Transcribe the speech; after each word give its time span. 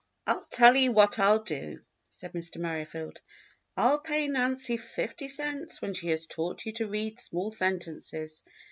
"I'll 0.25 0.47
tell 0.49 0.75
you 0.75 0.91
what 0.93 1.19
I'll 1.19 1.43
do," 1.43 1.81
said 2.09 2.33
Mr. 2.33 2.57
Merrifield. 2.59 3.21
"I'll 3.77 3.99
pay 3.99 4.27
Nancy 4.27 4.77
fifty 4.77 5.27
cents 5.27 5.79
when 5.79 5.93
she 5.93 6.07
has 6.09 6.25
taught 6.25 6.65
you 6.65 6.71
to 6.71 6.87
read 6.87 7.19
small 7.19 7.51
sentences. 7.51 8.41